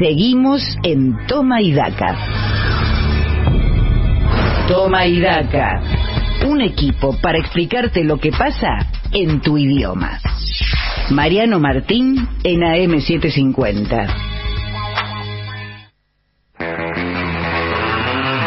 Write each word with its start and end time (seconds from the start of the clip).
Seguimos 0.00 0.62
en 0.82 1.26
Toma 1.26 1.60
y 1.60 1.74
Daca. 1.74 2.16
Toma 4.66 5.04
y 5.04 5.20
Daca. 5.20 5.82
Un 6.48 6.62
equipo 6.62 7.20
para 7.20 7.36
explicarte 7.36 8.02
lo 8.02 8.16
que 8.16 8.30
pasa 8.30 8.78
en 9.12 9.42
tu 9.42 9.58
idioma. 9.58 10.18
Mariano 11.10 11.60
Martín 11.60 12.16
en 12.44 12.60
AM750. 12.60 14.06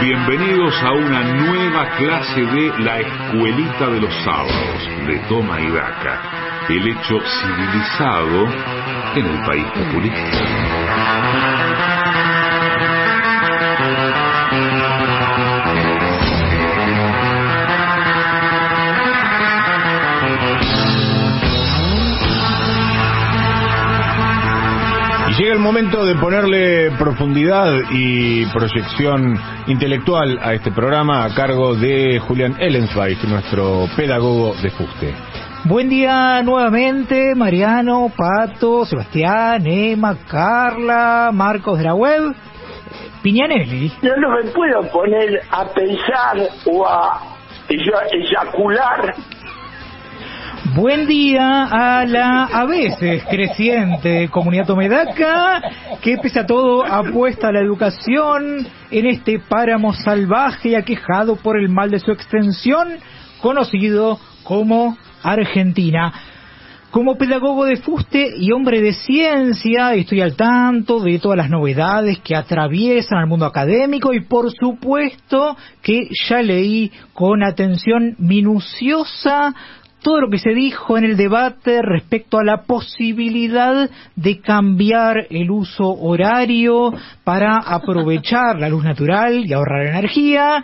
Bienvenidos 0.01 0.73
a 0.81 0.91
una 0.91 1.23
nueva 1.35 1.97
clase 1.97 2.41
de 2.41 2.83
La 2.83 2.99
Escuelita 2.99 3.89
de 3.91 4.01
los 4.01 4.13
Sábados 4.25 4.89
de 5.05 5.19
Toma 5.29 5.61
y 5.61 5.69
Daca, 5.69 6.65
el 6.69 6.87
hecho 6.87 7.19
civilizado 7.43 8.47
en 9.17 9.25
el 9.27 9.45
país 9.45 9.65
populista. 9.67 10.72
Llega 25.37 25.53
el 25.53 25.59
momento 25.59 26.05
de 26.05 26.13
ponerle 26.15 26.91
profundidad 26.91 27.73
y 27.89 28.45
proyección 28.47 29.39
intelectual 29.65 30.39
a 30.39 30.53
este 30.53 30.71
programa 30.71 31.25
a 31.25 31.33
cargo 31.33 31.75
de 31.75 32.19
Julián 32.19 32.55
Ellensweig, 32.59 33.17
nuestro 33.27 33.87
pedagogo 33.95 34.53
de 34.61 34.69
fuste. 34.69 35.32
Buen 35.65 35.87
día 35.87 36.41
nuevamente, 36.43 37.35
Mariano, 37.35 38.11
Pato, 38.15 38.85
Sebastián, 38.85 39.65
Emma, 39.65 40.17
Carla, 40.27 41.29
Marcos 41.31 41.77
de 41.77 41.85
la 41.85 41.95
web, 41.95 42.35
Piñanelli. 43.21 43.89
Yo 44.01 44.15
no 44.17 44.29
me 44.31 44.51
puedo 44.51 44.91
poner 44.91 45.41
a 45.49 45.65
pensar 45.73 46.37
o 46.65 46.85
a 46.85 47.37
eyacular 47.69 49.15
Buen 50.75 51.07
día 51.07 51.65
a 51.65 52.05
la 52.05 52.45
a 52.45 52.65
veces 52.65 53.23
creciente 53.29 54.27
comunidad 54.29 54.65
tomedaca 54.65 55.61
que 56.01 56.17
pese 56.17 56.39
a 56.39 56.45
todo 56.45 56.83
apuesta 56.83 57.49
a 57.49 57.51
la 57.51 57.59
educación 57.59 58.65
en 58.89 59.05
este 59.05 59.39
páramo 59.39 59.93
salvaje 59.93 60.69
y 60.69 60.75
aquejado 60.75 61.35
por 61.35 61.57
el 61.57 61.69
mal 61.69 61.91
de 61.91 61.99
su 61.99 62.11
extensión 62.11 62.97
conocido 63.41 64.19
como 64.43 64.97
Argentina. 65.23 66.13
Como 66.91 67.17
pedagogo 67.17 67.65
de 67.65 67.77
fuste 67.77 68.35
y 68.37 68.51
hombre 68.51 68.79
de 68.79 68.93
ciencia, 68.93 69.95
estoy 69.95 70.21
al 70.21 70.35
tanto 70.35 70.99
de 70.99 71.17
todas 71.17 71.37
las 71.37 71.49
novedades 71.49 72.19
que 72.19 72.35
atraviesan 72.35 73.17
al 73.17 73.25
mundo 73.25 73.47
académico 73.47 74.13
y 74.13 74.19
por 74.19 74.51
supuesto 74.51 75.57
que 75.81 76.09
ya 76.29 76.43
leí 76.43 76.91
con 77.13 77.43
atención 77.43 78.15
minuciosa 78.19 79.55
todo 80.03 80.19
lo 80.19 80.29
que 80.29 80.37
se 80.37 80.53
dijo 80.53 80.97
en 80.97 81.05
el 81.05 81.17
debate 81.17 81.81
respecto 81.81 82.37
a 82.37 82.43
la 82.43 82.63
posibilidad 82.63 83.89
de 84.15 84.39
cambiar 84.41 85.25
el 85.31 85.49
uso 85.49 85.87
horario 85.87 86.93
para 87.23 87.57
aprovechar 87.57 88.59
la 88.59 88.69
luz 88.69 88.83
natural 88.83 89.43
y 89.47 89.53
ahorrar 89.53 89.87
energía. 89.87 90.63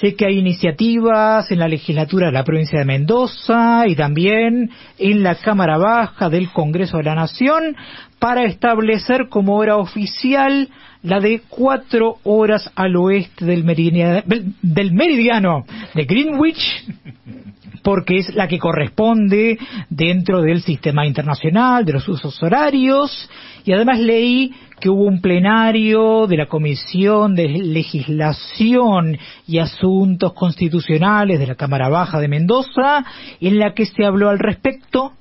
Sé 0.00 0.14
que 0.14 0.24
hay 0.24 0.38
iniciativas 0.38 1.50
en 1.50 1.58
la 1.58 1.68
legislatura 1.68 2.26
de 2.28 2.32
la 2.32 2.44
provincia 2.44 2.78
de 2.78 2.86
Mendoza 2.86 3.86
y 3.86 3.94
también 3.94 4.70
en 4.98 5.22
la 5.22 5.34
Cámara 5.34 5.76
Baja 5.76 6.30
del 6.30 6.50
Congreso 6.50 6.96
de 6.96 7.02
la 7.02 7.14
Nación 7.14 7.76
para 8.18 8.44
establecer 8.44 9.28
como 9.28 9.56
hora 9.56 9.76
oficial 9.76 10.70
la 11.02 11.20
de 11.20 11.42
cuatro 11.46 12.16
horas 12.22 12.70
al 12.74 12.96
oeste 12.96 13.44
del 13.44 13.64
meridiano, 13.64 14.22
del 14.62 14.92
meridiano 14.94 15.66
de 15.94 16.04
Greenwich 16.04 16.86
porque 17.82 18.18
es 18.18 18.34
la 18.34 18.48
que 18.48 18.58
corresponde 18.58 19.58
dentro 19.90 20.40
del 20.40 20.62
sistema 20.62 21.06
internacional 21.06 21.84
de 21.84 21.94
los 21.94 22.08
usos 22.08 22.42
horarios. 22.42 23.28
Y 23.64 23.72
además 23.72 23.98
leí 23.98 24.52
que 24.80 24.88
hubo 24.88 25.04
un 25.04 25.20
plenario 25.20 26.26
de 26.26 26.36
la 26.36 26.46
Comisión 26.46 27.34
de 27.34 27.48
Legislación 27.48 29.16
y 29.46 29.58
Asuntos 29.58 30.32
Constitucionales 30.32 31.38
de 31.38 31.46
la 31.46 31.54
Cámara 31.54 31.88
Baja 31.88 32.18
de 32.18 32.28
Mendoza 32.28 33.04
en 33.40 33.58
la 33.58 33.74
que 33.74 33.86
se 33.86 34.04
habló 34.04 34.28
al 34.28 34.38
respecto, 34.38 35.12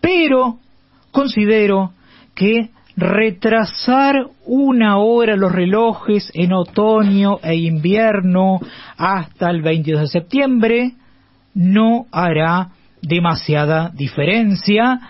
pero 0.00 0.58
considero 1.12 1.92
que 2.34 2.70
retrasar 2.96 4.26
una 4.44 4.98
hora 4.98 5.36
los 5.36 5.52
relojes 5.52 6.30
en 6.34 6.52
otoño 6.52 7.38
e 7.42 7.56
invierno 7.56 8.60
hasta 8.96 9.50
el 9.50 9.62
22 9.62 10.02
de 10.02 10.08
septiembre 10.08 10.94
no 11.54 12.06
hará 12.12 12.70
demasiada 13.02 13.90
diferencia. 13.94 15.00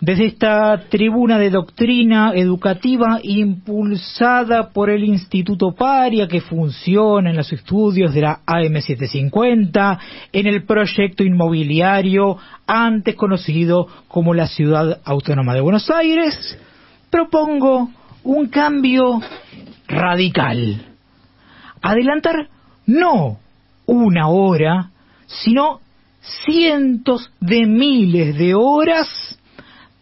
Desde 0.00 0.24
esta 0.24 0.84
tribuna 0.88 1.38
de 1.38 1.50
doctrina 1.50 2.32
educativa 2.34 3.20
impulsada 3.22 4.70
por 4.70 4.88
el 4.88 5.04
Instituto 5.04 5.74
Paria 5.74 6.26
que 6.26 6.40
funciona 6.40 7.28
en 7.28 7.36
los 7.36 7.52
estudios 7.52 8.14
de 8.14 8.22
la 8.22 8.40
AM750, 8.46 9.98
en 10.32 10.46
el 10.46 10.64
proyecto 10.64 11.22
inmobiliario 11.22 12.38
antes 12.66 13.14
conocido 13.14 13.88
como 14.08 14.32
la 14.32 14.46
Ciudad 14.46 15.00
Autónoma 15.04 15.52
de 15.52 15.60
Buenos 15.60 15.90
Aires, 15.90 16.58
propongo 17.10 17.90
un 18.24 18.48
cambio 18.48 19.20
radical. 19.86 20.80
Adelantar 21.82 22.48
no 22.86 23.38
una 23.84 24.28
hora, 24.28 24.90
sino 25.30 25.80
cientos 26.44 27.30
de 27.40 27.66
miles 27.66 28.36
de 28.36 28.54
horas 28.54 29.08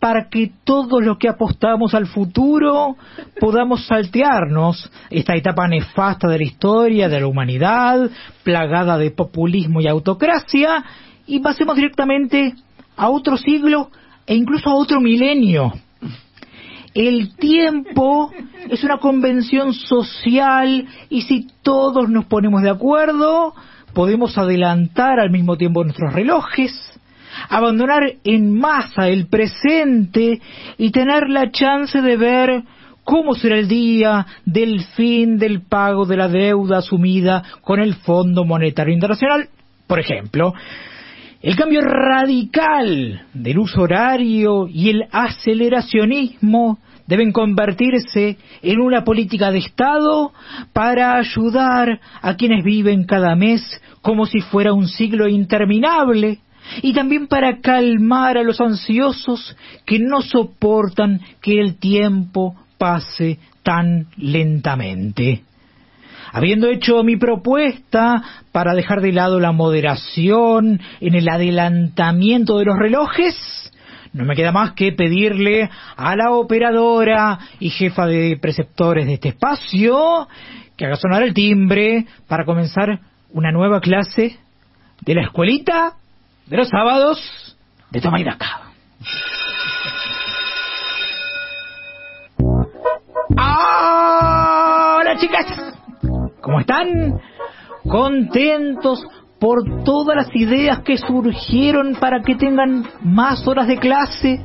para 0.01 0.29
que 0.29 0.53
todos 0.65 1.03
los 1.03 1.19
que 1.19 1.29
apostamos 1.29 1.95
al 1.95 2.07
futuro 2.07 2.97
podamos 3.41 3.85
saltearnos 3.87 4.91
esta 5.11 5.35
etapa 5.35 5.67
nefasta 5.67 6.29
de 6.29 6.39
la 6.39 6.45
historia, 6.45 7.09
de 7.09 7.21
la 7.21 7.27
humanidad, 7.27 8.09
plagada 8.45 8.97
de 8.97 9.11
populismo 9.11 9.81
y 9.81 9.89
autocracia, 9.89 10.85
y 11.27 11.41
pasemos 11.41 11.77
directamente 11.77 12.55
a 12.97 13.11
otro 13.11 13.37
siglo 13.37 13.91
e 14.27 14.35
incluso 14.35 14.71
a 14.71 14.75
otro 14.75 15.01
milenio. 15.01 15.73
El 16.95 17.35
tiempo 17.37 18.33
es 18.71 18.83
una 18.85 18.99
convención 18.99 19.75
social 19.75 20.87
y 21.11 21.23
si 21.23 21.49
todos 21.63 22.09
nos 22.09 22.25
ponemos 22.27 22.63
de 22.63 22.71
acuerdo, 22.71 23.55
podemos 23.99 24.39
adelantar 24.39 25.19
al 25.19 25.29
mismo 25.29 25.57
tiempo 25.57 25.83
nuestros 25.83 26.13
relojes, 26.13 26.71
abandonar 27.49 28.05
en 28.23 28.57
masa 28.57 29.09
el 29.09 29.27
presente 29.27 30.41
y 30.79 30.93
tener 30.93 31.29
la 31.29 31.51
chance 31.51 32.01
de 32.01 32.17
ver 32.17 32.63
cómo 33.03 33.35
será 33.35 33.59
el 33.59 33.67
día 33.67 34.25
del 34.45 34.85
fin 34.95 35.37
del 35.37 35.63
pago 35.63 36.07
de 36.07 36.17
la 36.17 36.29
deuda 36.29 36.79
asumida 36.79 37.43
con 37.61 37.81
el 37.81 37.97
Fondo 37.97 38.45
Monetario 38.45 38.95
Internacional, 38.95 39.49
por 39.89 39.99
ejemplo. 39.99 40.55
El 41.43 41.57
cambio 41.57 41.81
radical 41.81 43.23
del 43.35 43.59
uso 43.59 43.83
horario 43.83 44.69
y 44.69 44.91
el 44.91 45.07
aceleracionismo 45.11 46.79
deben 47.09 47.33
convertirse 47.33 48.37
en 48.63 48.81
una 48.81 49.03
política 49.03 49.51
de 49.51 49.59
Estado 49.59 50.33
para 50.73 51.17
ayudar 51.17 52.01
a 52.21 52.37
quienes 52.37 52.63
viven 52.63 53.05
cada 53.05 53.35
mes 53.35 53.63
como 54.03 54.27
si 54.27 54.41
fuera 54.41 54.75
un 54.75 54.87
siglo 54.87 55.27
interminable 55.27 56.39
y 56.83 56.93
también 56.93 57.27
para 57.27 57.61
calmar 57.61 58.37
a 58.37 58.43
los 58.43 58.61
ansiosos 58.61 59.57
que 59.87 59.99
no 59.99 60.21
soportan 60.21 61.21
que 61.41 61.59
el 61.59 61.79
tiempo 61.79 62.55
pase 62.77 63.39
tan 63.63 64.07
lentamente. 64.17 65.43
Habiendo 66.31 66.69
hecho 66.69 67.03
mi 67.05 67.17
propuesta 67.17 68.23
para 68.53 68.75
dejar 68.75 69.01
de 69.01 69.13
lado 69.13 69.41
la 69.41 69.53
moderación 69.53 70.79
en 71.01 71.15
el 71.15 71.27
adelantamiento 71.27 72.59
de 72.59 72.67
los 72.67 72.77
relojes, 72.79 73.35
no 74.19 74.25
me 74.25 74.35
queda 74.35 74.51
más 74.51 74.73
que 74.73 74.91
pedirle 74.91 75.71
a 75.97 76.17
la 76.17 76.33
operadora 76.33 77.39
y 77.61 77.71
jefa 77.71 78.05
de 78.05 78.37
preceptores 78.43 79.07
de 79.07 79.15
este 79.15 79.29
espacio 79.29 80.27
que 80.77 80.87
haga 80.87 80.97
sonar 80.97 81.23
el 81.23 81.33
timbre 81.33 82.05
para 82.27 82.45
comenzar 82.45 82.99
una 83.31 83.53
nueva 83.53 83.81
clase 83.81 84.37
de 85.03 85.15
la 85.15 85.23
escuelita 85.23 85.93
de 86.47 86.57
los 86.57 86.69
sábados 86.69 87.57
de 87.91 88.01
Toma 88.01 88.19
Hola 95.01 95.17
chicas, 95.21 95.47
¿cómo 96.41 96.59
están? 96.59 97.21
Contentos 97.89 99.07
por 99.39 99.85
todas 99.85 100.17
las 100.17 100.35
ideas 100.35 100.81
que 100.81 100.99
surgieron 100.99 101.95
para 102.01 102.23
que 102.23 102.35
tengan 102.35 102.85
más 103.03 103.47
horas 103.47 103.69
de 103.69 103.79
clase, 103.79 104.41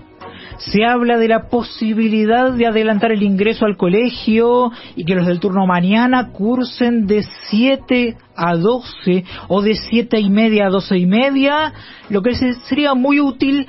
se 0.57 0.85
habla 0.85 1.17
de 1.17 1.27
la 1.27 1.47
posibilidad 1.49 2.51
de 2.51 2.67
adelantar 2.67 3.11
el 3.11 3.23
ingreso 3.23 3.65
al 3.65 3.75
colegio 3.75 4.71
y 4.95 5.03
que 5.03 5.15
los 5.15 5.25
del 5.25 5.39
turno 5.39 5.65
mañana 5.65 6.29
cursen 6.31 7.07
de 7.07 7.23
7 7.49 8.17
a 8.35 8.55
12 8.55 9.23
o 9.47 9.61
de 9.61 9.75
7 9.75 10.19
y 10.19 10.29
media 10.29 10.67
a 10.67 10.69
12 10.69 10.97
y 10.97 11.05
media, 11.05 11.73
lo 12.09 12.21
que 12.21 12.35
sería 12.67 12.93
muy 12.93 13.19
útil 13.19 13.67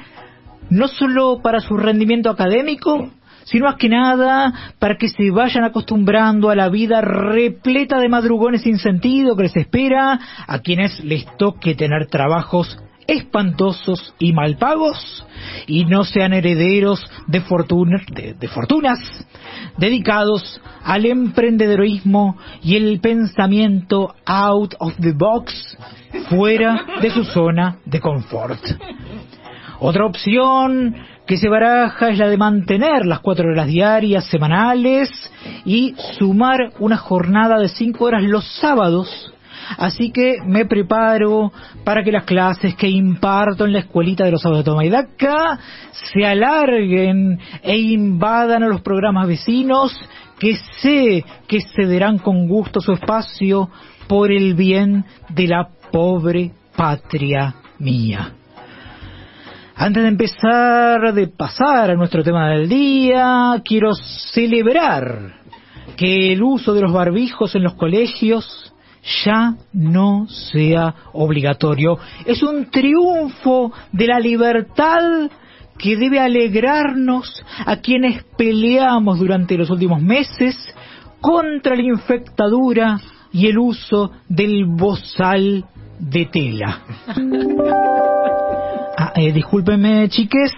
no 0.71 0.89
solo 0.89 1.41
para 1.43 1.61
su 1.61 1.77
rendimiento 1.77 2.31
académico, 2.31 3.11
sino 3.45 3.67
más 3.67 3.77
que 3.77 3.89
nada 3.89 4.75
para 4.79 4.97
que 4.97 5.09
se 5.09 5.31
vayan 5.31 5.65
acostumbrando 5.65 6.51
a 6.51 6.57
la 6.57 6.69
vida 6.69 7.01
repleta 7.01 7.99
de 7.99 8.09
madrugones 8.09 8.63
sin 8.63 8.79
sentido 8.79 9.37
que 9.37 9.45
les 9.45 9.57
espera 9.57 10.19
a 10.47 10.59
quienes 10.61 11.03
les 11.05 11.25
toque 11.37 11.75
tener 11.75 12.07
trabajos 12.07 12.79
espantosos 13.07 14.15
y 14.19 14.33
mal 14.33 14.57
pagos 14.57 15.27
y 15.67 15.85
no 15.85 16.05
sean 16.05 16.33
herederos 16.33 17.05
de, 17.27 17.41
de, 18.39 18.49
fortunas 18.49 19.27
dedicados 19.77 20.61
al 20.83 21.07
emprendedorismo 21.07 22.37
y 22.63 22.77
el 22.77 23.01
pensamiento 23.01 24.15
out 24.25 24.75
of 24.79 24.95
the 25.01 25.13
box 25.13 25.77
fuera 26.29 26.87
de 27.01 27.11
su 27.11 27.25
zona 27.25 27.79
de 27.85 28.01
confort. 28.01 28.61
Otra 29.81 30.07
opción 30.07 30.95
que 31.27 31.39
se 31.39 31.49
baraja 31.49 32.11
es 32.11 32.19
la 32.19 32.29
de 32.29 32.37
mantener 32.37 33.07
las 33.07 33.21
cuatro 33.21 33.49
horas 33.49 33.67
diarias 33.67 34.27
semanales 34.27 35.09
y 35.65 35.95
sumar 36.19 36.73
una 36.79 36.97
jornada 36.97 37.59
de 37.59 37.69
cinco 37.69 38.05
horas 38.05 38.23
los 38.23 38.45
sábados. 38.61 39.33
Así 39.79 40.11
que 40.11 40.37
me 40.45 40.67
preparo 40.67 41.51
para 41.85 42.03
que 42.03 42.13
las 42.13 42.25
clases 42.25 42.75
que 42.75 42.89
imparto 42.89 43.65
en 43.65 43.73
la 43.73 43.79
escuelita 43.79 44.25
de 44.25 44.33
los 44.33 44.43
sábados 44.43 44.65
de 44.65 44.71
Toma 44.71 44.85
y 44.85 44.91
Daca 44.91 45.59
se 45.93 46.27
alarguen 46.27 47.41
e 47.63 47.79
invadan 47.79 48.63
a 48.63 48.69
los 48.69 48.83
programas 48.83 49.27
vecinos 49.27 49.97
que 50.39 50.57
sé 50.83 51.25
que 51.49 51.61
cederán 51.75 52.19
con 52.19 52.47
gusto 52.47 52.81
su 52.81 52.93
espacio 52.93 53.71
por 54.07 54.31
el 54.31 54.55
bien 54.55 55.07
de 55.31 55.47
la 55.47 55.69
pobre 55.91 56.53
patria 56.77 57.55
mía. 57.79 58.35
Antes 59.77 60.05
de 60.05 60.09
empezar, 60.09 61.13
de 61.15 61.27
pasar 61.27 61.91
a 61.91 61.95
nuestro 61.95 62.23
tema 62.23 62.51
del 62.51 62.69
día, 62.69 63.61
quiero 63.65 63.93
celebrar 64.33 65.35
que 65.97 66.33
el 66.33 66.43
uso 66.45 66.75
de 66.75 66.83
los 66.83 66.93
barbijos 66.93 67.57
en 67.57 67.65
los 67.65 67.75
colegios 67.75 68.73
ya 69.25 69.55
no 69.73 70.27
sea 70.29 70.95
obligatorio. 71.13 71.99
Es 72.25 72.43
un 72.45 72.71
triunfo 72.71 73.73
de 73.91 74.07
la 74.07 74.21
libertad 74.21 75.29
que 75.77 75.97
debe 75.97 76.21
alegrarnos 76.21 77.45
a 77.67 77.77
quienes 77.77 78.23
peleamos 78.39 79.19
durante 79.19 79.59
los 79.59 79.71
últimos 79.71 80.01
meses 80.01 80.57
contra 81.21 81.75
la 81.75 81.83
infectadura 81.83 83.01
y 83.33 83.49
el 83.49 83.59
uso 83.59 84.13
del 84.29 84.67
bozal 84.67 85.65
de 85.99 86.27
tela. 86.27 86.81
Ah, 88.97 89.13
eh, 89.17 89.33
discúlpenme, 89.33 90.09
chiques, 90.09 90.53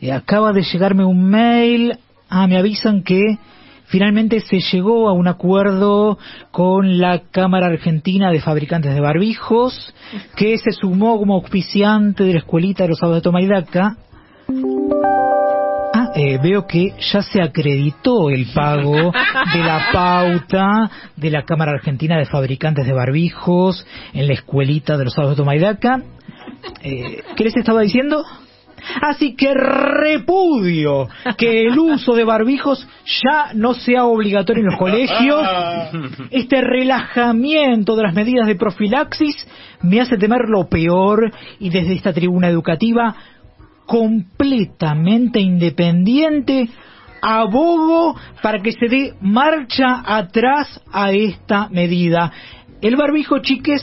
eh, 0.00 0.12
acaba 0.12 0.52
de 0.52 0.62
llegarme 0.62 1.04
un 1.04 1.28
mail. 1.28 1.98
Ah, 2.30 2.46
me 2.46 2.56
avisan 2.56 3.02
que 3.02 3.38
finalmente 3.86 4.40
se 4.40 4.60
llegó 4.60 5.08
a 5.08 5.12
un 5.12 5.28
acuerdo 5.28 6.18
con 6.50 6.98
la 6.98 7.24
Cámara 7.30 7.66
Argentina 7.66 8.30
de 8.30 8.40
Fabricantes 8.40 8.94
de 8.94 9.00
Barbijos, 9.00 9.94
que 10.34 10.56
se 10.56 10.70
sumó 10.70 11.18
como 11.18 11.34
auspiciante 11.34 12.24
de 12.24 12.32
la 12.32 12.38
escuelita 12.38 12.84
de 12.84 12.88
los 12.90 12.98
sábados 12.98 13.18
de 13.18 13.24
Tomaidaca. 13.24 13.96
Ah, 15.94 16.10
eh, 16.14 16.38
veo 16.42 16.66
que 16.66 16.94
ya 17.12 17.20
se 17.20 17.42
acreditó 17.42 18.30
el 18.30 18.46
pago 18.54 19.12
de 19.52 19.60
la 19.60 19.88
pauta 19.92 20.90
de 21.16 21.30
la 21.30 21.44
Cámara 21.44 21.72
Argentina 21.72 22.16
de 22.16 22.24
Fabricantes 22.24 22.86
de 22.86 22.94
Barbijos 22.94 23.86
en 24.14 24.26
la 24.26 24.32
escuelita 24.32 24.96
de 24.96 25.04
los 25.04 25.12
sábados 25.12 25.36
de 25.36 25.42
Tomaidaca. 25.42 26.02
Eh, 26.82 27.22
¿Qué 27.36 27.44
les 27.44 27.56
estaba 27.56 27.82
diciendo? 27.82 28.24
Así 29.00 29.34
que 29.34 29.54
repudio 29.54 31.08
que 31.38 31.62
el 31.66 31.78
uso 31.78 32.14
de 32.14 32.24
barbijos 32.24 32.86
ya 33.24 33.52
no 33.54 33.74
sea 33.74 34.04
obligatorio 34.04 34.62
en 34.62 34.70
los 34.70 34.78
colegios. 34.78 35.42
Este 36.30 36.60
relajamiento 36.60 37.96
de 37.96 38.02
las 38.02 38.14
medidas 38.14 38.46
de 38.46 38.56
profilaxis 38.56 39.34
me 39.82 40.00
hace 40.00 40.18
temer 40.18 40.48
lo 40.48 40.68
peor 40.68 41.32
y 41.60 41.70
desde 41.70 41.94
esta 41.94 42.12
tribuna 42.12 42.48
educativa 42.48 43.14
completamente 43.86 45.40
independiente 45.40 46.68
abogo 47.24 48.16
para 48.42 48.60
que 48.60 48.72
se 48.72 48.86
dé 48.86 49.14
marcha 49.20 50.02
atrás 50.04 50.80
a 50.92 51.12
esta 51.12 51.68
medida. 51.70 52.30
El 52.82 52.96
barbijo, 52.96 53.38
chiques, 53.38 53.82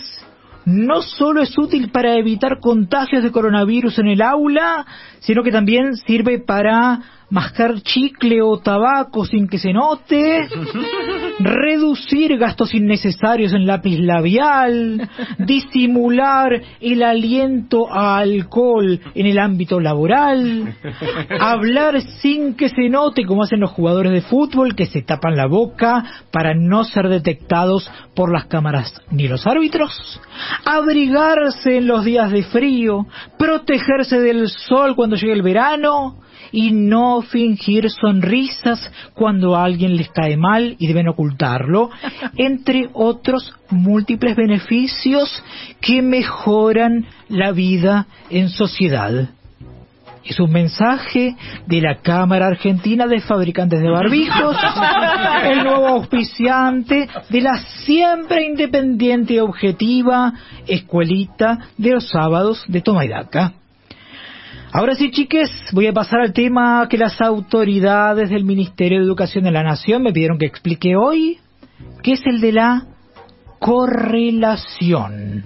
no 0.66 1.02
solo 1.02 1.42
es 1.42 1.58
útil 1.58 1.92
para 1.92 2.16
evitar 2.18 2.60
contagios 2.60 3.24
de 3.24 3.32
coronavirus 3.32 4.00
en 4.00 4.08
el 4.08 4.22
aula, 4.22 4.86
sino 5.20 5.44
que 5.44 5.52
también 5.52 5.96
sirve 5.96 6.40
para 6.40 7.02
mascar 7.32 7.82
chicle 7.82 8.42
o 8.42 8.60
tabaco 8.60 9.26
sin 9.26 9.48
que 9.48 9.58
se 9.58 9.74
note, 9.74 10.48
reducir 11.40 12.38
gastos 12.38 12.74
innecesarios 12.74 13.54
en 13.54 13.66
lápiz 13.66 13.98
labial, 13.98 15.10
disimular 15.40 16.62
el 16.82 17.04
aliento 17.04 17.92
a 17.92 18.18
alcohol 18.18 19.00
en 19.16 19.26
el 19.26 19.40
ámbito 19.40 19.80
laboral, 19.80 20.76
hablar 21.40 22.02
sin 22.22 22.56
que 22.56 22.70
se 22.70 22.90
note 22.90 23.26
como 23.26 23.44
hacen 23.44 23.62
los 23.62 23.72
jugadores 23.72 24.12
de 24.12 24.22
fútbol 24.22 24.76
que 24.76 24.86
se 24.86 25.02
tapan 25.02 25.38
la 25.38 25.48
boca 25.48 26.04
para 26.32 26.54
no 26.54 26.84
ser 26.84 27.08
detectados 27.08 27.90
por 28.14 28.32
las 28.32 28.46
cámaras 28.48 29.02
ni 29.10 29.30
los 29.30 29.48
árbitros, 29.48 30.20
abrigarse 30.66 31.78
en 31.78 31.88
los 31.88 32.04
días 32.04 32.30
de 32.30 32.44
frío, 32.44 33.08
protegerse 33.38 34.20
del 34.20 34.50
sol 34.50 34.96
cuando 34.98 35.16
llegue 35.16 35.34
el 35.34 35.42
verano, 35.42 36.18
y 36.52 36.72
no 36.72 37.22
fingir 37.22 37.90
sonrisas 37.90 38.92
cuando 39.14 39.56
a 39.56 39.64
alguien 39.64 39.96
les 39.96 40.10
cae 40.10 40.38
mal 40.38 40.76
y 40.78 40.88
deben 40.88 41.08
ocultarlo, 41.08 41.90
entre 42.38 42.90
otros 42.94 43.54
múltiples 43.70 44.36
beneficios 44.36 45.44
que 45.80 46.02
mejoran 46.02 47.06
la 47.30 47.52
vida 47.52 48.08
en 48.30 48.50
sociedad. 48.50 49.30
Es 50.24 50.40
un 50.40 50.52
mensaje 50.52 51.36
de 51.66 51.82
la 51.82 51.96
Cámara 52.02 52.48
Argentina 52.48 53.08
de 53.08 53.22
Fabricantes 53.22 53.82
de 53.82 53.90
Barbijos, 53.90 54.56
el 55.44 55.64
nuevo 55.64 55.88
auspiciante 55.88 57.10
de 57.30 57.42
la 57.42 57.58
siempre 57.84 58.46
independiente 58.46 59.34
y 59.34 59.40
objetiva 59.40 60.34
Escuelita 60.68 61.58
de 61.78 61.92
los 61.92 62.08
Sábados 62.10 62.64
de 62.68 62.82
Tomaidaca. 62.82 63.54
Ahora 64.74 64.96
sí, 64.96 65.12
chiques, 65.12 65.52
voy 65.74 65.88
a 65.88 65.94
pasar 65.94 66.22
al 66.22 66.32
tema 66.32 66.88
que 66.90 66.98
las 66.98 67.20
autoridades 67.20 68.30
del 68.30 68.46
Ministerio 68.46 69.00
de 69.00 69.06
Educación 69.06 69.44
de 69.44 69.52
la 69.52 69.64
Nación 69.64 70.02
me 70.02 70.14
pidieron 70.14 70.38
que 70.38 70.46
explique 70.46 70.96
hoy, 70.96 71.40
que 72.02 72.14
es 72.14 72.22
el 72.26 72.40
de 72.40 72.54
la 72.54 72.86
correlación. 73.60 75.44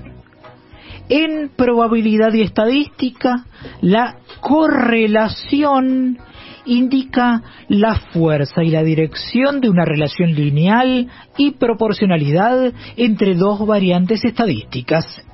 En 1.09 1.49
probabilidad 1.55 2.33
y 2.33 2.43
estadística, 2.43 3.45
la 3.81 4.17
correlación 4.41 6.19
indica 6.67 7.41
la 7.67 7.95
fuerza 7.95 8.63
y 8.63 8.69
la 8.69 8.83
dirección 8.83 9.59
de 9.59 9.69
una 9.69 9.85
relación 9.85 10.35
lineal 10.35 11.09
y 11.35 11.51
proporcionalidad 11.51 12.73
entre 12.95 13.33
dos 13.33 13.65
variantes 13.65 14.23
estadísticas 14.23 15.25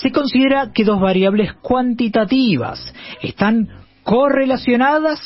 se 0.00 0.10
considera 0.12 0.70
que 0.72 0.84
dos 0.84 0.98
variables 0.98 1.52
cuantitativas 1.60 2.92
están 3.22 3.68
correlacionadas 4.02 5.20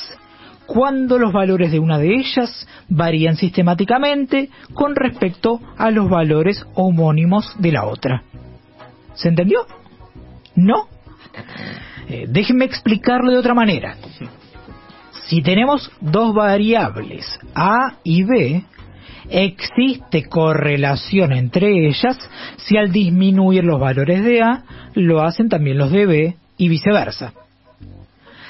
cuando 0.66 1.19
los 1.19 1.33
valores 1.33 1.71
de 1.71 1.78
una 1.78 1.99
de 1.99 2.16
ellas 2.16 2.66
varían 2.88 3.37
sistemáticamente 3.37 4.50
con 4.73 4.97
respecto 4.97 5.61
a 5.76 5.90
los 5.90 6.09
valores 6.09 6.64
homónimos 6.75 7.54
de 7.59 7.73
la 7.73 7.85
otra. 7.85 8.25
¿Se 9.14 9.28
entendió? 9.28 9.61
¿No? 10.57 10.88
Eh, 12.09 12.26
déjenme 12.28 12.64
explicarlo 12.64 13.31
de 13.31 13.38
otra 13.38 13.54
manera. 13.54 13.97
Si 15.28 15.40
tenemos 15.43 15.90
dos 16.00 16.35
variables 16.35 17.38
A 17.54 17.99
y 18.02 18.25
B, 18.25 18.64
existe 19.28 20.28
correlación 20.28 21.33
entre 21.33 21.88
ellas 21.88 22.19
si 22.57 22.76
al 22.76 22.93
disminuir 22.93 23.64
los 23.64 23.81
valores 23.81 24.25
de 24.25 24.43
A 24.43 24.64
lo 24.95 25.23
hacen 25.23 25.49
también 25.49 25.78
los 25.78 25.90
de 25.90 26.07
B 26.07 26.37
y 26.57 26.69
viceversa. 26.69 27.33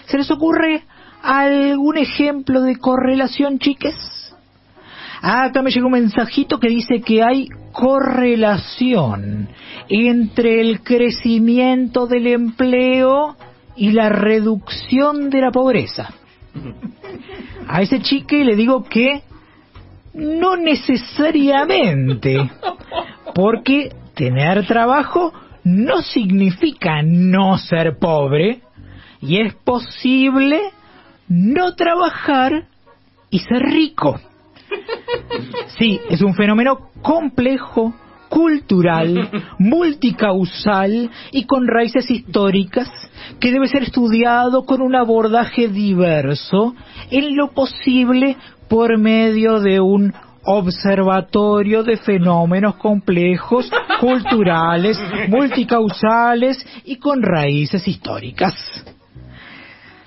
¿Se 0.07 0.19
les 0.19 0.31
ocurre 0.31 0.83
algún 1.23 1.97
ejemplo 1.97 2.63
de 2.63 2.77
correlación, 2.77 3.59
chiques? 3.59 3.95
acá 5.23 5.63
me 5.63 5.71
llegó 5.71 5.87
un 5.87 5.93
mensajito 5.93 6.61
que 6.61 6.69
dice 6.69 7.01
que 7.01 7.23
hay 7.23 7.49
correlación 7.73 9.49
entre 9.89 10.61
el 10.61 10.83
crecimiento 10.83 12.07
del 12.07 12.27
empleo 12.27 13.37
y 13.75 13.93
la 13.93 14.11
reducción 14.11 15.31
de 15.31 15.41
la 15.41 15.51
pobreza. 15.51 16.13
A 17.69 17.81
ese 17.81 18.01
chique 18.01 18.45
le 18.45 18.55
digo 18.55 18.85
que 18.85 19.23
no 20.15 20.57
necesariamente, 20.57 22.51
porque 23.35 23.91
tener 24.15 24.67
trabajo 24.67 25.33
no 25.65 26.03
significa 26.03 27.03
no 27.03 27.59
ser 27.59 27.99
pobre 27.99 28.61
y 29.21 29.41
es 29.41 29.55
posible 29.55 30.61
no 31.29 31.75
trabajar 31.75 32.67
y 33.31 33.39
ser 33.41 33.63
rico. 33.63 34.21
Sí, 35.79 36.01
es 36.11 36.23
un 36.23 36.35
fenómeno 36.35 36.91
complejo, 37.03 37.95
cultural, 38.29 39.31
multicausal 39.59 41.11
y 41.31 41.45
con 41.45 41.67
raíces 41.67 42.11
históricas 42.11 42.89
que 43.41 43.53
debe 43.53 43.69
ser 43.69 43.85
estudiado 43.85 44.65
con 44.65 44.83
un 44.83 44.95
abordaje 44.95 45.69
diverso 45.69 46.75
en 47.11 47.37
lo 47.37 47.53
posible 47.53 48.37
por 48.69 48.99
medio 48.99 49.61
de 49.61 49.81
un 49.81 50.13
observatorio 50.45 51.83
de 51.83 51.97
fenómenos 51.97 52.77
complejos, 52.77 53.71
culturales, 54.01 54.99
multicausales 55.29 56.65
y 56.85 56.97
con 56.97 57.23
raíces 57.23 57.87
históricas. 57.89 58.55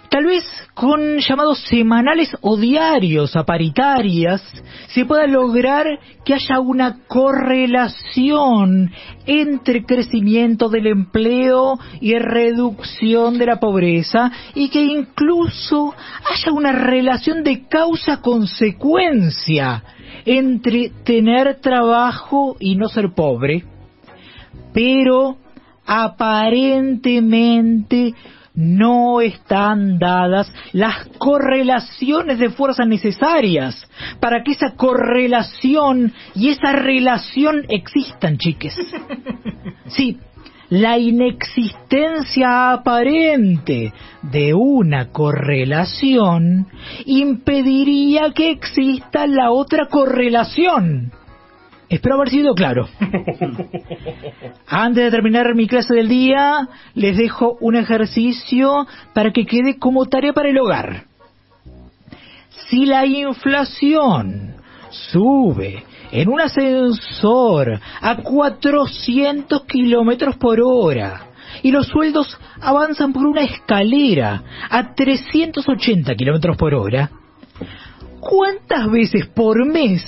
Tal 0.09 0.25
vez 0.25 0.43
con 0.73 1.17
llamados 1.17 1.59
semanales 1.67 2.33
o 2.41 2.55
diarios 2.55 3.35
a 3.35 3.43
paritarias 3.43 4.41
se 4.87 5.03
pueda 5.05 5.27
lograr 5.27 5.85
que 6.23 6.33
haya 6.33 6.59
una 6.59 6.99
correlación 7.07 8.89
entre 9.25 9.83
crecimiento 9.83 10.69
del 10.69 10.87
empleo 10.87 11.77
y 11.99 12.17
reducción 12.17 13.37
de 13.37 13.47
la 13.47 13.59
pobreza 13.59 14.31
y 14.55 14.69
que 14.69 14.81
incluso 14.81 15.93
haya 16.31 16.53
una 16.53 16.71
relación 16.71 17.43
de 17.43 17.67
causa-consecuencia 17.67 19.83
entre 20.25 20.91
tener 21.03 21.59
trabajo 21.59 22.55
y 22.59 22.75
no 22.75 22.87
ser 22.87 23.11
pobre, 23.13 23.65
pero 24.73 25.35
aparentemente 25.85 28.15
no 28.57 29.21
están 29.21 29.99
dadas 29.99 30.51
las 30.73 31.05
correlaciones 31.19 32.39
de 32.39 32.49
fuerza 32.49 32.85
necesarias 32.85 33.87
para 34.19 34.43
que 34.43 34.53
esa 34.53 34.73
correlación 34.75 36.11
y 36.33 36.49
esa 36.49 36.71
relación 36.73 37.65
existan, 37.69 38.37
chiques. 38.37 38.75
Sí, 39.89 40.19
la 40.69 40.97
inexistencia 40.97 42.73
aparente 42.73 43.93
de 44.21 44.53
una 44.53 45.13
correlación 45.13 46.67
impediría 47.05 48.31
que 48.33 48.51
exista 48.51 49.27
la 49.27 49.51
otra 49.51 49.87
correlación. 49.87 51.13
Espero 51.89 52.15
haber 52.15 52.29
sido 52.29 52.53
claro. 52.53 52.87
Antes 54.67 55.03
de 55.05 55.11
terminar 55.11 55.55
mi 55.55 55.67
clase 55.67 55.93
del 55.93 56.09
día, 56.09 56.67
les 56.95 57.17
dejo 57.17 57.57
un 57.61 57.75
ejercicio 57.75 58.85
para 59.13 59.31
que 59.31 59.45
quede 59.45 59.79
como 59.79 60.05
tarea 60.05 60.33
para 60.33 60.49
el 60.49 60.57
hogar. 60.57 61.05
Si 62.67 62.85
la 62.85 63.05
inflación 63.05 64.55
sube 64.89 65.83
en 66.11 66.29
un 66.29 66.41
ascensor 66.41 67.79
a 68.01 68.17
400 68.17 69.63
kilómetros 69.63 70.35
por 70.35 70.59
hora 70.61 71.27
y 71.63 71.71
los 71.71 71.87
sueldos 71.87 72.37
avanzan 72.59 73.13
por 73.13 73.25
una 73.25 73.43
escalera 73.43 74.43
a 74.69 74.93
380 74.93 76.15
kilómetros 76.15 76.57
por 76.57 76.73
hora, 76.73 77.09
¿cuántas 78.19 78.89
veces 78.89 79.27
por 79.27 79.65
mes 79.65 80.03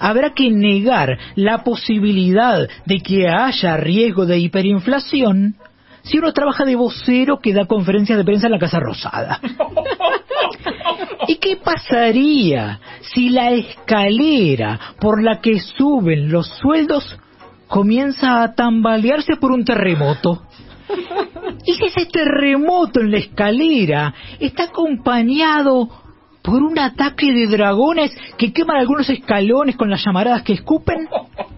habrá 0.00 0.34
que 0.34 0.50
negar 0.50 1.18
la 1.34 1.64
posibilidad 1.64 2.68
de 2.86 2.98
que 2.98 3.28
haya 3.28 3.76
riesgo 3.76 4.26
de 4.26 4.38
hiperinflación 4.38 5.56
si 6.02 6.18
uno 6.18 6.32
trabaja 6.32 6.64
de 6.64 6.76
vocero 6.76 7.38
que 7.40 7.54
da 7.54 7.66
conferencias 7.66 8.18
de 8.18 8.24
prensa 8.24 8.46
en 8.46 8.52
la 8.52 8.58
Casa 8.58 8.80
Rosada? 8.80 9.40
¿Y 11.28 11.36
qué 11.36 11.56
pasaría 11.56 12.80
si 13.00 13.30
la 13.30 13.50
escalera 13.52 14.78
por 15.00 15.22
la 15.22 15.40
que 15.40 15.58
suben 15.60 16.30
los 16.30 16.48
sueldos 16.58 17.18
comienza 17.66 18.42
a 18.42 18.54
tambalearse 18.54 19.36
por 19.36 19.52
un 19.52 19.64
terremoto? 19.64 20.42
¿Y 21.66 21.74
si 21.74 21.84
ese 21.86 22.06
terremoto 22.06 23.00
en 23.00 23.10
la 23.10 23.18
escalera 23.18 24.14
está 24.38 24.64
acompañado 24.64 26.03
por 26.44 26.62
un 26.62 26.78
ataque 26.78 27.32
de 27.32 27.46
dragones 27.46 28.14
que 28.36 28.52
queman 28.52 28.76
algunos 28.76 29.08
escalones 29.08 29.76
con 29.76 29.88
las 29.88 30.04
llamaradas 30.04 30.42
que 30.42 30.52
escupen? 30.52 31.08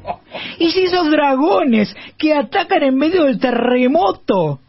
¿Y 0.61 0.71
si 0.71 0.85
esos 0.85 1.11
dragones 1.11 1.93
que 2.16 2.33
atacan 2.33 2.85
en 2.85 2.97
medio 2.97 3.25
del 3.25 3.40
terremoto 3.40 4.61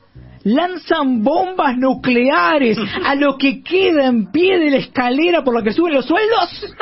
lanzan 0.43 1.24
bombas 1.24 1.77
nucleares 1.77 2.79
a 3.05 3.13
lo 3.13 3.38
que 3.38 3.62
queda 3.62 4.07
en 4.07 4.31
pie 4.31 4.57
de 4.57 4.71
la 4.71 4.77
escalera 4.77 5.43
por 5.43 5.53
la 5.53 5.62
que 5.62 5.71
suben 5.71 5.93
los 5.93 6.05
sueldos? 6.05 6.75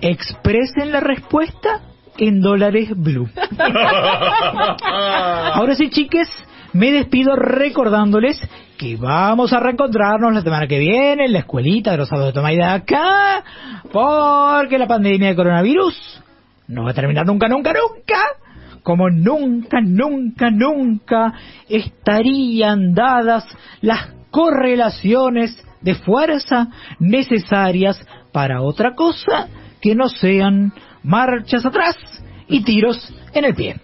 Expresen 0.00 0.92
la 0.92 1.00
respuesta 1.00 1.82
en 2.16 2.40
dólares 2.40 2.88
blue. 2.96 3.28
Ahora 4.82 5.74
sí, 5.74 5.90
chiques, 5.90 6.28
me 6.72 6.90
despido 6.90 7.36
recordándoles 7.36 8.40
que 8.80 8.96
vamos 8.96 9.52
a 9.52 9.60
reencontrarnos 9.60 10.32
la 10.32 10.40
semana 10.40 10.66
que 10.66 10.78
viene 10.78 11.26
en 11.26 11.34
la 11.34 11.40
escuelita 11.40 11.90
de 11.90 11.98
los 11.98 12.08
sábados 12.08 12.32
de 12.32 12.40
Toma 12.40 12.72
acá, 12.72 13.44
porque 13.92 14.78
la 14.78 14.86
pandemia 14.86 15.28
de 15.28 15.36
coronavirus 15.36 16.22
no 16.66 16.84
va 16.84 16.92
a 16.92 16.94
terminar 16.94 17.26
nunca, 17.26 17.46
nunca, 17.46 17.74
nunca, 17.74 18.18
como 18.82 19.10
nunca, 19.10 19.82
nunca, 19.82 20.50
nunca 20.50 21.34
estarían 21.68 22.94
dadas 22.94 23.44
las 23.82 24.14
correlaciones 24.30 25.62
de 25.82 25.96
fuerza 25.96 26.68
necesarias 26.98 28.00
para 28.32 28.62
otra 28.62 28.94
cosa 28.94 29.48
que 29.82 29.94
no 29.94 30.08
sean 30.08 30.72
marchas 31.02 31.66
atrás 31.66 31.96
y 32.48 32.64
tiros 32.64 33.12
en 33.34 33.44
el 33.44 33.54
pie. 33.54 33.76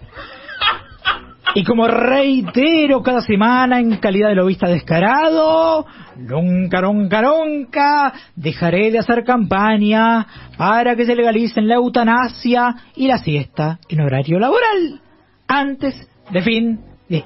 Y 1.56 1.64
como 1.64 1.88
reitero 1.88 3.02
cada 3.02 3.22
semana 3.22 3.80
en 3.80 3.96
calidad 3.96 4.28
de 4.28 4.34
lobista 4.34 4.68
descarado, 4.68 5.86
nunca, 6.14 6.82
nunca, 6.82 7.22
nunca 7.22 8.12
dejaré 8.34 8.90
de 8.90 8.98
hacer 8.98 9.24
campaña 9.24 10.26
para 10.58 10.94
que 10.94 11.06
se 11.06 11.14
legalicen 11.14 11.66
la 11.66 11.76
eutanasia 11.76 12.76
y 12.94 13.08
la 13.08 13.16
siesta 13.16 13.78
en 13.88 14.02
horario 14.02 14.38
laboral 14.38 15.00
antes 15.48 15.94
de 16.30 16.42
fin 16.42 16.78
de, 17.08 17.24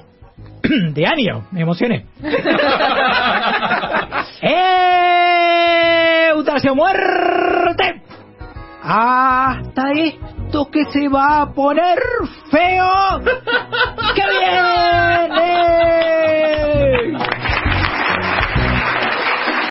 de 0.93 1.05
año. 1.05 1.47
Me 1.51 1.63
emocioné. 1.63 2.05
¡Eutanasia 6.29 6.73
muerte! 6.73 8.01
Hasta 8.81 9.91
que 10.51 10.83
se 10.91 11.07
va 11.07 11.41
a 11.41 11.53
poner 11.53 11.97
feo. 12.49 13.21
¡Qué 14.15 14.23
viene! 14.39 16.10